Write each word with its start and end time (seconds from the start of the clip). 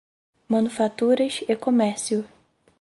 Manufaturas 0.51 1.35
e 1.47 1.53
Comércio 1.65 2.19